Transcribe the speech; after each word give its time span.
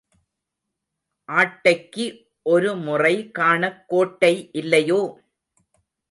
ஆட்டைக்கு 1.29 2.05
ஒரு 2.45 2.75
முறை 2.77 3.31
காணக் 3.31 3.83
கோட்டை 3.87 4.49
இல்லையோ? 4.51 5.01